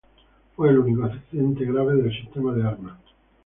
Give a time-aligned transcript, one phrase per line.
[0.55, 2.97] Fue el único accidente grave del sistema de armas.